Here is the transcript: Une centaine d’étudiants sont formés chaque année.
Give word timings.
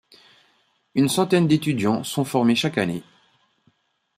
Une 0.95 1.09
centaine 1.09 1.47
d’étudiants 1.47 2.03
sont 2.03 2.25
formés 2.25 2.55
chaque 2.55 2.79
année. 2.79 3.03